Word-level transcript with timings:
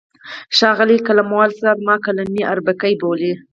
ښاغلی 0.57 0.97
قلموال 1.07 1.49
صاحب 1.59 1.79
ما 1.87 1.95
قلمي 2.05 2.41
اربکی 2.53 2.93
بولي. 3.01 3.33